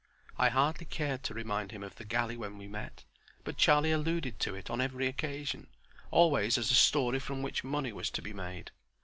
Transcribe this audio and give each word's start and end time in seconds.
I 0.35 0.49
hardly 0.49 0.87
cared 0.87 1.21
to 1.25 1.33
remind 1.35 1.69
him 1.71 1.83
of 1.83 1.93
the 1.93 2.05
galley 2.05 2.35
when 2.35 2.57
we 2.57 2.67
met; 2.67 3.03
but 3.43 3.57
Charlie 3.57 3.91
alluded 3.91 4.39
to 4.39 4.55
it 4.55 4.67
on 4.67 4.81
every 4.81 5.05
occasion, 5.05 5.67
always 6.09 6.57
as 6.57 6.71
a 6.71 6.73
story 6.73 7.19
from 7.19 7.43
which 7.43 7.63
money 7.63 7.93
was 7.93 8.09
to 8.09 8.21
be 8.23 8.33
made. 8.33 8.71